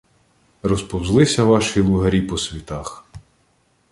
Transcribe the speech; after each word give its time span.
—Розповзлися 0.63 1.43
ваші 1.43 1.81
лугарі 1.81 2.21
по 2.21 2.37
світах. 2.37 3.05